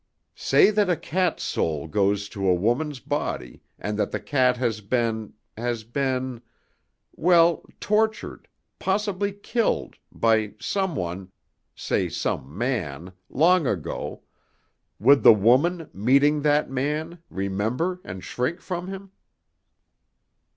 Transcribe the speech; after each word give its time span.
Say 0.33 0.71
that 0.71 0.89
a 0.89 0.97
cat's 0.97 1.43
soul 1.43 1.85
goes 1.87 2.27
to 2.29 2.47
a 2.49 2.55
woman's 2.55 2.99
body, 2.99 3.61
and 3.77 3.99
that 3.99 4.09
the 4.09 4.19
cat 4.19 4.57
has 4.57 4.81
been 4.81 5.33
has 5.55 5.83
been 5.83 6.41
well, 7.15 7.63
tortured 7.79 8.47
possibly 8.79 9.31
killed, 9.31 9.97
by 10.11 10.55
someone 10.59 11.31
say 11.75 12.09
some 12.09 12.57
man, 12.57 13.13
long 13.29 13.67
ago, 13.67 14.23
would 14.99 15.21
the 15.21 15.33
woman, 15.35 15.87
meeting 15.93 16.41
that 16.41 16.67
man, 16.67 17.19
remember 17.29 18.01
and 18.03 18.23
shrink 18.23 18.59
from 18.59 18.87
him?" 18.87 19.11